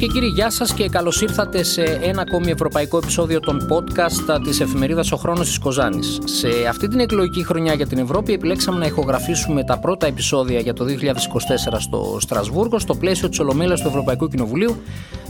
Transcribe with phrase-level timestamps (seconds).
[0.00, 4.60] και κύριοι, γεια σας και καλώς ήρθατε σε ένα ακόμη ευρωπαϊκό επεισόδιο των podcast της
[4.60, 6.18] εφημερίδας Ο Χρόνος της Κοζάνης.
[6.24, 10.72] Σε αυτή την εκλογική χρονιά για την Ευρώπη, επιλέξαμε να ηχογραφήσουμε τα πρώτα επεισόδια για
[10.72, 14.76] το 2024 στο Στρασβούργο, στο πλαίσιο της Ολομέλειας του Ευρωπαϊκού Κοινοβουλίου.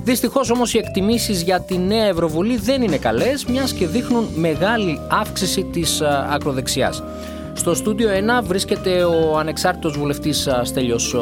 [0.05, 5.00] Δυστυχώς όμως οι εκτιμήσεις για τη νέα Ευρωβουλή δεν είναι καλές, μιας και δείχνουν μεγάλη
[5.09, 6.00] αύξηση της
[6.30, 7.02] ακροδεξιάς.
[7.53, 8.09] Στο στούντιο
[8.41, 11.15] 1 βρίσκεται ο ανεξάρτητος βουλευτής Στέλιος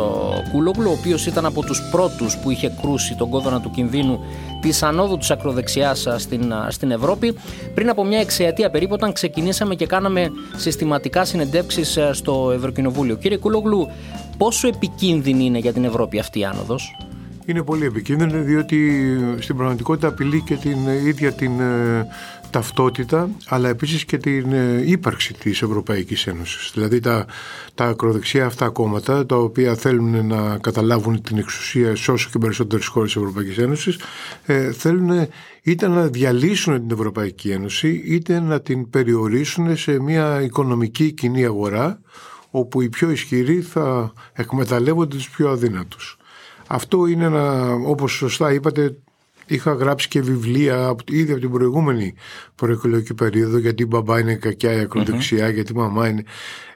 [0.53, 4.21] Κούλογλου, ο οποίος ήταν από τους πρώτους που είχε κρούσει τον κόδωνα του κινδύνου
[4.61, 7.35] της ανόδου της ακροδεξιάς στην, στην Ευρώπη.
[7.75, 13.17] Πριν από μια εξαιτία περίπου όταν ξεκινήσαμε και κάναμε συστηματικά συνεντεύξεις στο Ευρωκοινοβούλιο.
[13.17, 13.89] Κύριε Κούλογλου,
[14.39, 16.97] πόσο επικίνδυνη είναι για την Ευρώπη αυτή η άνοδος;
[17.47, 18.79] Είναι πολύ επικίνδυνη διότι
[19.41, 22.07] στην πραγματικότητα απειλεί και την ίδια την ε,
[22.51, 26.71] ταυτότητα αλλά επίσης και την ε, ύπαρξη της Ευρωπαϊκής Ένωσης.
[26.75, 27.27] Δηλαδή τα,
[27.75, 32.87] τα ακροδεξιά αυτά κόμματα τα οποία θέλουν να καταλάβουν την εξουσία σε όσο και περισσότερες
[32.87, 33.99] χώρες της Ευρωπαϊκής Ένωσης
[34.47, 35.29] ε, θέλουν
[35.63, 42.01] είτε να διαλύσουν την Ευρωπαϊκή Ένωση είτε να την περιορίσουν σε μια οικονομική κοινή αγορά
[42.51, 46.17] όπου οι πιο ισχυροί θα εκμεταλλεύονται τους πιο αδύνατους.
[46.67, 48.97] Αυτό είναι ένα, όπως σωστά είπατε,
[49.49, 52.15] Είχα γράψει και βιβλία ήδη από την προηγούμενη
[52.55, 56.23] προεκλογική περίοδο γιατί η μπαμπά είναι κακιά, η ακροδεξιά, γιατί η μαμά είναι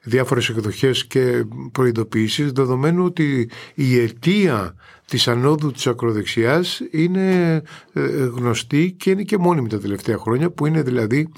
[0.03, 4.75] διάφορες εκδοχές και προειδοποιήσεις δεδομένου ότι η αιτία
[5.07, 7.63] της ανόδου της ακροδεξιάς είναι
[7.93, 11.29] ε, γνωστή και είναι και μόνιμη τα τελευταία χρόνια που είναι δηλαδή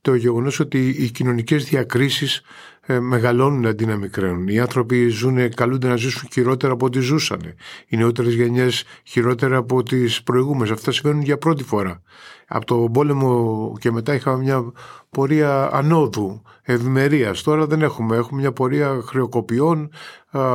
[0.00, 2.42] το γεγονός ότι οι κοινωνικές διακρίσεις ε,
[2.86, 4.48] μεγαλώνουν αντί να μικραίνουν.
[4.48, 7.40] Οι άνθρωποι ζουν, καλούνται να ζήσουν χειρότερα από ό,τι ζούσαν.
[7.86, 10.70] Οι νεότερες γενιές χειρότερα από τις προηγούμενες.
[10.70, 12.02] Αυτά συμβαίνουν για πρώτη φορά.
[12.46, 14.72] Από τον πόλεμο και μετά είχαμε μια
[15.10, 17.42] πορεία ανόδου, ευημερίας.
[17.42, 18.16] Τώρα δεν έχουμε.
[18.16, 19.90] Έχουμε μια πορεία χρεοκοπιών,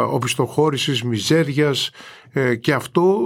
[0.10, 1.90] οπισθοχώρησης, μιζέριας
[2.32, 3.18] ε, και αυτό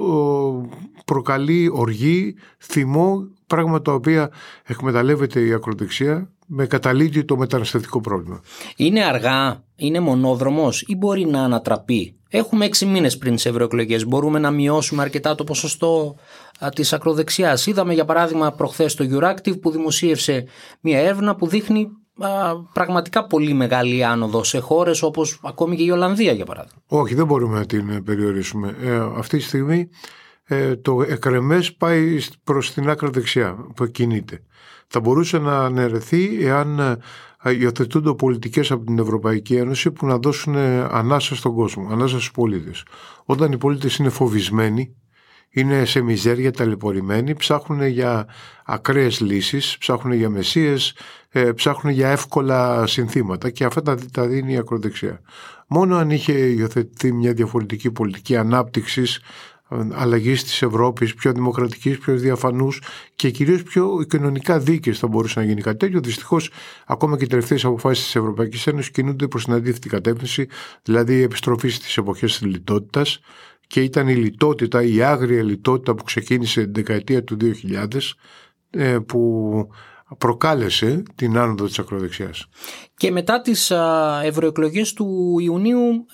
[1.05, 4.31] προκαλεί οργή, θυμό, πράγματα τα οποία
[4.63, 8.41] εκμεταλλεύεται η ακροδεξιά με καταλήτη το μεταναστευτικό πρόβλημα.
[8.75, 14.05] Είναι αργά, είναι μονόδρομος ή μπορεί να ανατραπεί; Έχουμε έξι μήνες πριν τις ευρωεκλογές.
[14.05, 16.15] Μπορούμε να μειώσουμε αρκετά το ποσοστό
[16.75, 17.65] της ακροδεξιάς.
[17.65, 20.45] Είδαμε για παράδειγμα προχθές το Euractiv που δημοσίευσε
[20.81, 21.87] μια έρευνα που δείχνει
[22.73, 26.81] πραγματικά πολύ μεγάλη άνοδο σε χώρες όπως ακόμη και η Ολλανδία για παράδειγμα.
[26.87, 28.75] Όχι, δεν μπορούμε να την περιορίσουμε.
[28.81, 29.89] Ε, αυτή τη στιγμή
[30.43, 34.43] ε, το εκρεμές πάει προς την άκρα δεξιά που κινείται
[34.91, 36.79] θα μπορούσε να αναιρεθεί εάν
[37.43, 42.15] ε, υιοθετούνται πολιτικές από την Ευρωπαϊκή Ένωση που να δώσουν ε, ανάσα στον κόσμο, ανάσα
[42.15, 42.83] στους πολίτες.
[43.25, 44.95] Όταν οι πολίτες είναι φοβισμένοι,
[45.49, 48.27] είναι σε μιζέρια ταλαιπωρημένοι, ψάχνουν για
[48.65, 50.95] ακραίες λύσεις, ψάχνουν για μεσίες,
[51.29, 55.21] ε, ψάχνουν για εύκολα συνθήματα και αυτά τα, τα δίνει η ακροδεξιά.
[55.67, 59.19] Μόνο αν είχε υιοθετηθεί μια διαφορετική πολιτική ανάπτυξης
[59.91, 62.81] αλλαγής της Ευρώπης, πιο δημοκρατικής, πιο διαφανούς
[63.15, 65.99] και κυρίως πιο κοινωνικά δίκαιη θα μπορούσε να γίνει κάτι τέτοιο.
[65.99, 66.51] Δυστυχώς,
[66.85, 70.47] ακόμα και οι τελευταίες αποφάσεις της Ευρωπαϊκής Ένωσης κινούνται προς την αντίθετη κατεύθυνση,
[70.83, 73.19] δηλαδή η επιστροφή στις εποχές της λιτότητας
[73.67, 77.85] και ήταν η λιτότητα, η άγρια λιτότητα που ξεκίνησε την δεκαετία του 2000
[78.69, 79.67] ε, που
[80.17, 82.45] προκάλεσε την άνοδο της ακροδεξιάς.
[82.95, 83.71] Και μετά τις
[84.23, 86.05] ευρωεκλογές του Ιουνίου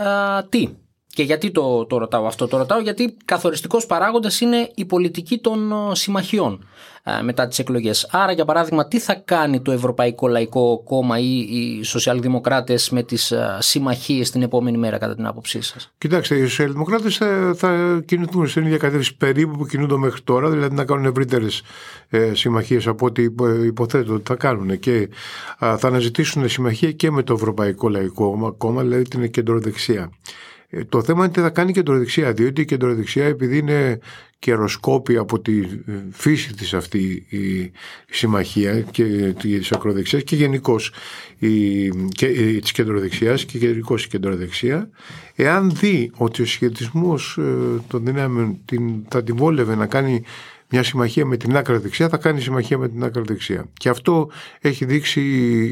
[0.49, 0.69] τι,
[1.17, 5.71] και γιατί το, το ρωτάω αυτό, το ρωτάω γιατί καθοριστικός παράγοντας είναι η πολιτική των
[5.71, 6.67] ε, συμμαχιών
[7.03, 8.07] ε, μετά τις εκλογές.
[8.11, 13.31] Άρα για παράδειγμα τι θα κάνει το Ευρωπαϊκό Λαϊκό Κόμμα ή οι σοσιαλδημοκράτες με τις
[13.31, 18.47] ε, συμμαχίες την επόμενη μέρα κατά την άποψή σας; Κοιτάξτε, οι σοσιαλδημοκράτες θα, θα κινηθούν
[18.47, 21.61] στην ίδια κατεύθυνση περίπου που κινούνται μέχρι τώρα, δηλαδή να κάνουν ευρύτερες
[22.09, 23.27] ε, συμμαχίες από ό,τι
[23.65, 25.09] υποθέτω ότι θα κάνουν και
[25.57, 30.11] θα αναζητήσουν συμμαχία και με το Ευρωπαϊκό Λαϊκό Κόμμα, δηλαδή την κεντροδεξιά.
[30.69, 33.99] Ε, το θέμα είναι τι θα κάνει η κεντροδεξιά, διότι η κεντροδεξιά επειδή είναι
[34.39, 35.61] καιροσκόπη από τη
[36.11, 37.71] φύση της αυτή η
[38.09, 39.03] συμμαχία και
[39.39, 40.93] της ακροδεξιάς και γενικώς
[42.61, 44.89] της κεντροδεξιάς και γενικώς η κεντροδεξιά
[45.35, 48.59] εάν δει ότι ο σχετισμός ε, των δυνάμεων
[49.07, 50.23] θα την βόλευε να κάνει
[50.69, 53.65] μια συμμαχία με την άκρα δεξιά θα κάνει συμμαχία με την άκρα δεξιά.
[53.73, 54.29] Και αυτό
[54.59, 55.21] έχει δείξει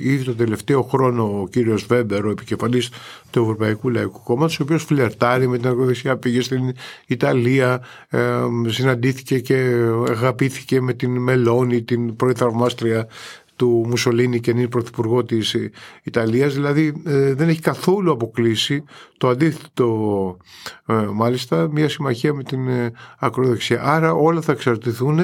[0.04, 2.90] ήδη το τελευταίο χρόνο ο κύριος Βέμπερ, ο επικεφαλής
[3.32, 6.74] του Ευρωπαϊκού Λαϊκού Κόμματος, ο οποίος φλερτάρει με την ακροδεξιά, πήγε στην
[7.08, 8.20] Ιταλία, ε,
[8.68, 13.08] συναντήθηκε και αγαπήθηκε με την Μελώνη, την πρώην θαυμάστρια
[13.56, 15.56] του Μουσολίνη και είναι πρωθυπουργό της
[16.04, 18.84] Ιταλίας δηλαδή ε, δεν έχει καθόλου αποκλείσει
[19.18, 20.38] το αντίθετο
[20.86, 25.19] ε, μάλιστα μια συμμαχία με την ε, ακροδεξιά άρα όλα θα εξαρτηθούν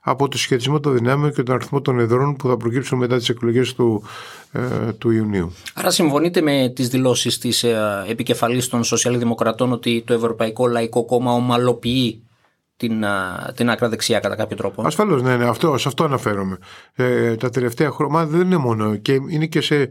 [0.00, 3.28] από το σχετισμό των δυνάμεων και τον αριθμό των εδρών που θα προκύψουν μετά τις
[3.28, 4.02] εκλογές του,
[4.98, 5.52] του Ιουνίου.
[5.74, 7.64] Άρα συμφωνείτε με τις δηλώσεις της
[8.08, 12.25] επικεφαλής των Σοσιαλδημοκρατών ότι το Ευρωπαϊκό Λαϊκό Κόμμα ομαλοποιεί
[12.76, 13.04] την,
[13.54, 14.86] την άκρα δεξιά κατά κάποιο τρόπο.
[14.86, 16.58] Ασφαλώς, ναι, ναι αυτό, σε αυτό αναφέρομαι.
[16.94, 19.88] Ε, τα τελευταία χρόνια δεν είναι μόνο και είναι και σε, ε,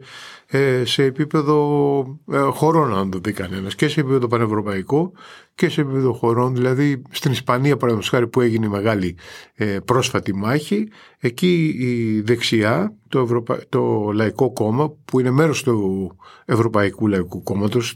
[0.83, 5.11] σε επίπεδο ε, χωρών αν το δει κανένας και σε επίπεδο πανευρωπαϊκό
[5.55, 6.55] και σε επίπεδο χωρών.
[6.55, 9.17] Δηλαδή στην Ισπανία παραδείγματος χάρη που έγινε η μεγάλη
[9.55, 10.87] ε, πρόσφατη μάχη
[11.19, 16.11] εκεί η δεξιά το, το Λαϊκό Κόμμα που είναι μέρος του
[16.45, 17.95] Ευρωπαϊκού Λαϊκού Κόμματος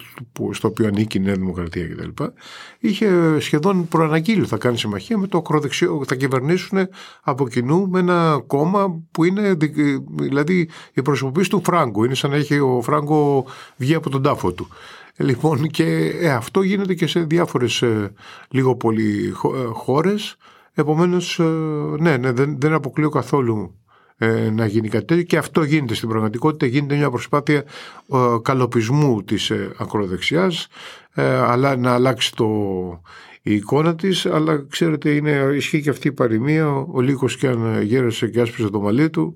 [0.52, 2.24] στο οποίο ανήκει η Νέα Δημοκρατία κτλ.
[2.80, 6.88] είχε σχεδόν προαναγγείλει θα κάνει συμμαχία με το ακροδεξιό θα κυβερνήσουν
[7.24, 9.58] από κοινού με ένα κόμμα που είναι
[10.20, 13.46] δηλαδή η προσωπήση του Φράγκο είναι σαν να έχει ο Φράγκο
[13.78, 14.68] βγει από τον τάφο του
[15.22, 15.84] Λοιπόν, και
[16.20, 18.14] ε, αυτό γίνεται και σε διάφορες ε,
[18.50, 20.36] λίγο πολύ ε, χώρες.
[20.74, 21.40] Επομένως,
[22.00, 23.74] ναι, ναι δεν, δεν αποκλείω καθόλου
[24.52, 26.66] να γίνει κάτι τέτοιο και αυτό γίνεται στην πραγματικότητα.
[26.66, 27.64] Γίνεται μια προσπάθεια
[28.42, 30.68] καλοπισμού της ακροδεξιάς,
[31.46, 32.48] αλλά να αλλάξει το,
[33.52, 37.82] η εικόνα της, αλλά ξέρετε είναι, ισχύει και αυτή η παροιμία, ο Λύκος και αν
[37.82, 39.36] γέρασε και άσπιζε το μαλλί του.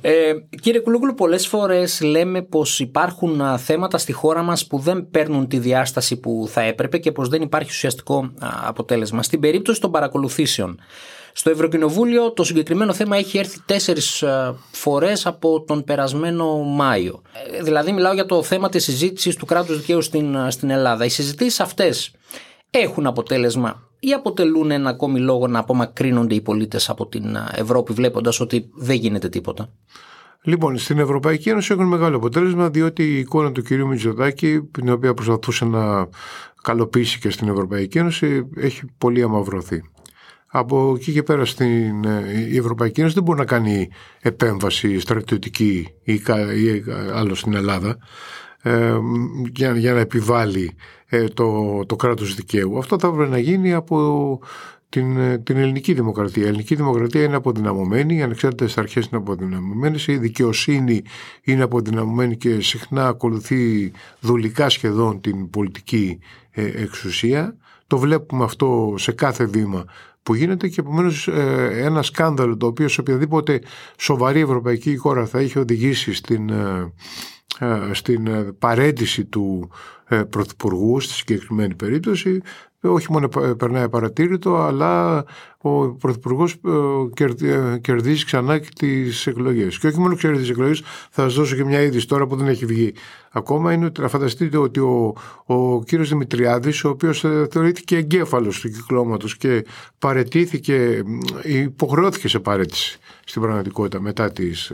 [0.00, 5.48] Ε, κύριε Κουλούγλου, πολλές φορές λέμε πως υπάρχουν θέματα στη χώρα μας που δεν παίρνουν
[5.48, 8.32] τη διάσταση που θα έπρεπε και πως δεν υπάρχει ουσιαστικό
[8.66, 9.22] αποτέλεσμα.
[9.22, 10.80] Στην περίπτωση των παρακολουθήσεων,
[11.38, 14.24] στο Ευρωκοινοβούλιο το συγκεκριμένο θέμα έχει έρθει τέσσερις
[14.70, 17.22] φορές από τον περασμένο Μάιο.
[17.58, 21.04] Ε, δηλαδή μιλάω για το θέμα της συζήτησης του κράτους δικαίου στην, στην Ελλάδα.
[21.04, 22.12] Οι συζητήσεις αυτές
[22.70, 28.40] έχουν αποτέλεσμα ή αποτελούν ένα ακόμη λόγο να απομακρύνονται οι πολίτες από την Ευρώπη βλέποντας
[28.40, 29.68] ότι δεν γίνεται τίποτα;
[30.42, 35.14] Λοιπόν, στην Ευρωπαϊκή Ένωση έχουν μεγάλο αποτέλεσμα διότι η εικόνα του κυρίου Μητσοτάκη, την οποία
[35.14, 36.08] προσπαθούσε να
[36.62, 39.82] καλοποιήσει και στην Ευρωπαϊκή Ένωση, έχει πολύ αμαυρωθεί.
[40.58, 42.02] Από εκεί και πέρα στην,
[42.50, 43.88] η Ευρωπαϊκή Ένωση δεν μπορεί να κάνει
[44.20, 47.98] επέμβαση στρατιωτική ή, ή άλλο στην Ελλάδα
[48.62, 48.98] ε,
[49.54, 50.76] για, για να επιβάλλει
[51.06, 52.78] ε, το, το κράτος δικαίου.
[52.78, 54.38] Αυτό θα έπρεπε να γίνει από
[54.88, 56.44] την, ε, την ελληνική δημοκρατία.
[56.44, 61.02] Η ελληνική δημοκρατία είναι αποδυναμωμένη, οι ανεξάρτητες αρχές είναι αποδυναμωμένες, η δικαιοσύνη
[61.42, 66.18] είναι αποδυναμωμένη και συχνά ακολουθεί δουλικά σχεδόν την πολιτική
[66.50, 67.56] ε, εξουσία.
[67.86, 69.84] Το βλέπουμε αυτό σε κάθε βήμα
[70.26, 71.28] που γίνεται και επομένως
[71.72, 73.60] ένα σκάνδαλο το οποίο σε οποιαδήποτε
[73.98, 76.50] σοβαρή ευρωπαϊκή χώρα θα είχε οδηγήσει στην,
[77.92, 79.70] στην παρέντηση του
[80.08, 82.40] ε, πρωθυπουργού στη συγκεκριμένη περίπτωση.
[82.86, 83.28] Όχι μόνο
[83.58, 85.24] περνάει παρατήρητο, αλλά
[85.58, 89.78] ο πρωθυπουργός ε, κερδίζει ξανά και τις εκλογές.
[89.78, 90.80] Και όχι μόνο κερδίζει τις εκλογές,
[91.10, 92.94] θα σας δώσω και μια είδηση τώρα που δεν έχει βγει
[93.32, 93.72] ακόμα.
[93.72, 95.14] Είναι ότι να φανταστείτε ότι ο,
[95.46, 99.64] ο κύριος Δημητριάδης, ο οποίος ε, θεωρήθηκε εγκέφαλος του κυκλώματος και
[99.98, 101.02] παρετήθηκε,
[101.42, 104.72] υποχρεώθηκε σε παρέτηση στην πραγματικότητα μετά τις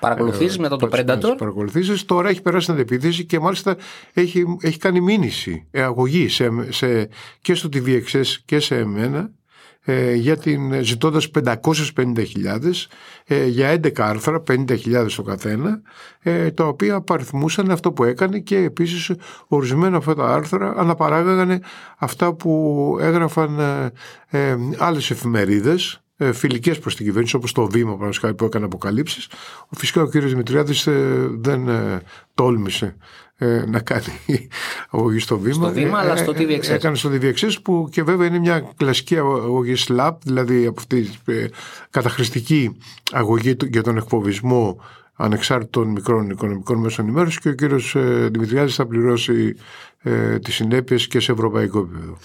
[0.00, 2.04] Παρακολουθήσει ε, μετά το Predator; Παρακολουθήσεις.
[2.04, 3.76] Τώρα έχει περάσει την αντεπίθεση και μάλιστα
[4.12, 7.08] έχει, έχει κάνει μήνυση, ε, αγωγή σε, σε,
[7.40, 9.30] και στο TVXS και σε εμένα
[9.90, 12.24] ε, για την, ζητώντας 550.000
[13.24, 15.80] ε, για 11 άρθρα, 50.000 το καθένα,
[16.20, 19.12] ε, τα οποία απαριθμούσαν αυτό που έκανε και επίσης
[19.46, 21.62] ορισμένα αυτά τα άρθρα αναπαράγαγαν
[21.98, 23.58] αυτά που έγραφαν
[24.30, 29.28] ε, ε άλλες εφημερίδες ε, φιλικές προς την κυβέρνηση, όπως το Βήμα που έκανε αποκαλύψεις.
[29.76, 30.10] Φυσικά ο κ.
[30.10, 32.02] Δημητριάδης ε, δεν ε,
[32.34, 32.96] τόλμησε
[33.66, 34.48] να κάνει
[34.90, 35.54] αγωγή στο Βήμα.
[35.54, 36.68] Στο Βήμα, αλλά στο TVXS.
[36.68, 41.10] Έκανε στο TVXS που και βέβαια είναι μια κλασική αγωγή SLAP, δηλαδή από αυτή
[41.90, 42.76] καταχρηστική
[43.12, 44.80] αγωγή για τον εκφοβισμό
[45.14, 47.96] ανεξάρτητων μικρών οικονομικών μέσων ενημέρωσης και ο κύριος
[48.30, 49.56] Δημητριάδης θα πληρώσει
[50.02, 52.18] ε, τις συνέπειες και σε ευρωπαϊκό επίπεδο.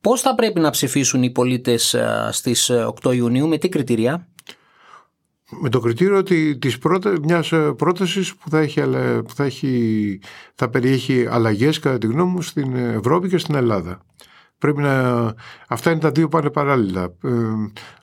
[0.00, 2.70] Πώς θα πρέπει να ψηφίσουν οι πολίτες ε, στις
[3.02, 4.28] 8 ε, Ιουνίου, με τι κριτήρια;
[5.60, 8.80] Με το κριτήριο τη της πρώτα, μιας ε, πρότασης που θα, έχει,
[9.24, 10.20] που θα, έχει,
[10.54, 14.00] θα περιέχει αλλαγές κατά τη γνώμη μου στην Ευρώπη και στην Ελλάδα.
[14.60, 15.34] Πρέπει να...
[15.68, 17.02] Αυτά είναι τα δύο πάνε παράλληλα.
[17.02, 17.28] Ε,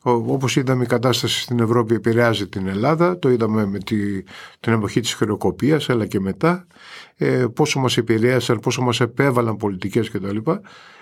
[0.02, 4.24] όπως είδαμε η κατάσταση στην Ευρώπη επηρεάζει την Ελλάδα, το είδαμε με τη,
[4.60, 6.68] την εποχή της χρεοκοπίας αλλά και μετά,
[7.16, 10.38] ε, πόσο μας επηρέασαν, πόσο μας επέβαλαν πολιτικές κτλ.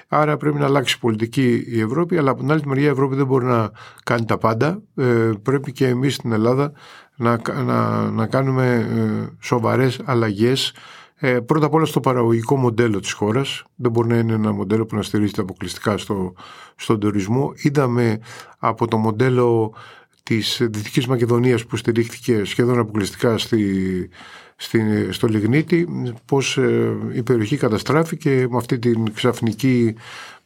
[0.08, 3.26] Άρα πρέπει να αλλάξει πολιτική η Ευρώπη, αλλά από την άλλη μεριά η Ευρώπη δεν
[3.26, 3.72] μπορεί να
[4.04, 4.82] κάνει τα πάντα.
[4.96, 6.72] Ε, πρέπει και εμείς στην Ελλάδα
[7.16, 10.74] να, να, να κάνουμε ε, σοβαρές αλλαγές
[11.20, 13.64] ε, πρώτα απ' όλα στο παραγωγικό μοντέλο της χώρας.
[13.76, 16.34] Δεν μπορεί να είναι ένα μοντέλο που να στηρίζεται αποκλειστικά στο,
[16.76, 17.54] στον τουρισμό.
[17.56, 18.20] Είδαμε
[18.60, 19.74] από το μοντέλο
[20.24, 24.10] της Δυτικής Μακεδονίας που στηρίχθηκε σχεδόν αποκλειστικά στη,
[24.56, 25.88] στη, στο Λιγνίτη
[26.26, 29.96] πως ε, η περιοχή καταστράφηκε με αυτή την ξαφνική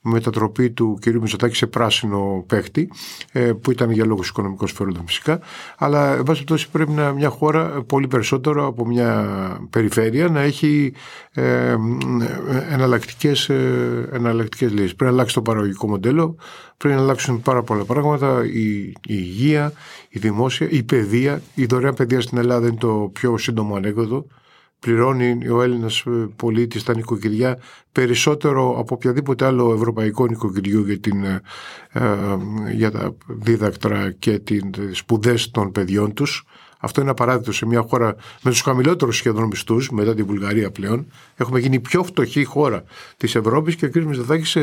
[0.01, 1.05] μετατροπή του κ.
[1.07, 2.91] Μητσοτάκη σε πράσινο παίχτη,
[3.31, 5.39] ε, που ήταν για λόγους οικονομικών σφαίρων φυσικά.
[5.77, 9.27] Αλλά, εν πάση περιπτώσει, πρέπει να μια χώρα πολύ περισσότερο από μια
[9.69, 10.93] περιφέρεια να έχει
[11.33, 11.75] ε,
[12.69, 14.09] εναλλακτικές ε,
[14.59, 14.95] λύσεις.
[14.95, 16.35] Πρέπει να αλλάξει το παραγωγικό μοντέλο,
[16.77, 18.45] πρέπει να αλλάξουν πάρα πολλά πράγματα.
[18.45, 19.73] Η, η υγεία,
[20.09, 21.41] η δημόσια, η παιδεία.
[21.55, 24.25] Η δωρεάν παιδεία στην Ελλάδα είναι το πιο σύντομο ανέκδοτο
[24.79, 27.59] πληρώνει ο Έλληνας ε, πολίτης στα νοικοκυριά
[27.91, 31.41] περισσότερο από οποιαδήποτε άλλο ευρωπαϊκό νοικοκυριό για, την, ε,
[31.91, 32.03] ε,
[32.73, 36.43] για τα δίδακτρα και τις σπουδές των παιδιών τους.
[36.81, 41.11] Αυτό είναι απαράδεκτο σε μια χώρα με τους χαμηλότερους σχεδόν μισθούς, μετά την Βουλγαρία πλέον.
[41.35, 42.83] Έχουμε γίνει η πιο φτωχή χώρα
[43.17, 43.95] της Ευρώπης και ο κ.
[43.95, 44.57] Μητσοτάκης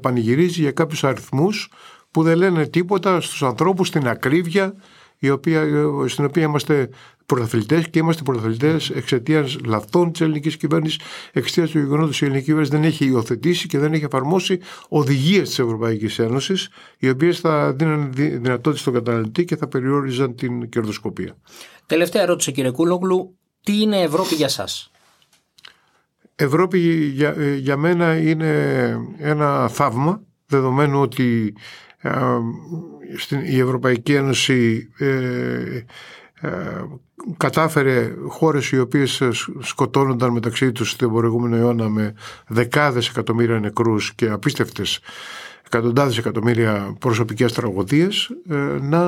[0.00, 1.70] πανηγυρίζει για κάποιους αριθμούς
[2.10, 4.74] που δεν λένε τίποτα στους ανθρώπους στην ακρίβεια
[5.18, 5.64] η οποία,
[6.06, 6.88] στην οποία είμαστε
[7.26, 11.00] πρωταθλητές και είμαστε πρωταθλητές εξαιτίας λαθών της ελληνικής κυβέρνησης,
[11.32, 15.48] εξαιτίας του γεγονότος ότι η ελληνική κυβέρνηση δεν έχει υιοθετήσει και δεν έχει εφαρμόσει οδηγίες
[15.48, 21.36] της Ευρωπαϊκής Ένωσης, οι οποίες θα δίνουν δυνατότητα στον καταναλωτή και θα περιόριζαν την κερδοσκοπία.
[21.86, 23.36] Τελευταία ερώτηση, κύριε Κούλογλου.
[23.62, 24.90] Τι είναι Ευρώπη για σας;
[26.34, 26.78] Ευρώπη
[27.14, 28.50] για, για μένα είναι
[29.18, 31.54] ένα θαύμα, δεδομένου ότι
[33.16, 35.06] στην, η Ευρωπαϊκή Ένωση ε,
[36.40, 36.50] ε,
[37.36, 39.22] κατάφερε χώρες οι οποίες
[39.60, 42.14] σκοτώνονταν μεταξύ τους στον προηγούμενο αιώνα με
[42.46, 45.00] δεκάδες εκατομμύρια νεκρούς και απίστευτες
[45.66, 49.00] εκατοντάδες εκατομμύρια προσωπικές τραγωδίες ε, να,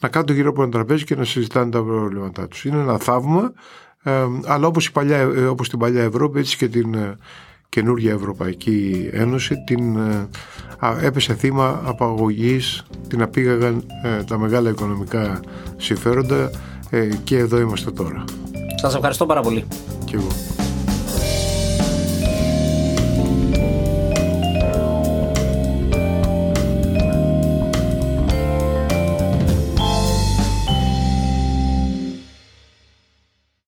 [0.00, 2.64] να κάνουν γύρω από ένα τραπέζι και να συζητάνε τα προβλήματά τους.
[2.64, 3.52] Είναι ένα θαύμα
[4.44, 6.96] αλλά όπως, η παλιά, όπως την παλιά Ευρώπη έτσι και την
[7.68, 10.28] καινούργια Ευρωπαϊκή Ένωση την ε,
[11.00, 15.40] έπεσε θύμα απαγωγής, την απήγαγαν ε, τα μεγάλα οικονομικά
[15.76, 16.50] συμφέροντα
[16.90, 18.24] ε, και εδώ είμαστε τώρα.
[18.80, 19.64] Σας ευχαριστώ πάρα πολύ.
[20.04, 20.55] Και εγώ.